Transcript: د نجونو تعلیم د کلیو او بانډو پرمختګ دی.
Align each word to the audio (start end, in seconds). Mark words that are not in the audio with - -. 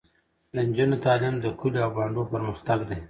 د 0.53 0.55
نجونو 0.67 0.95
تعلیم 1.05 1.35
د 1.39 1.45
کلیو 1.59 1.83
او 1.85 1.91
بانډو 1.95 2.29
پرمختګ 2.33 2.79
دی. 2.89 2.97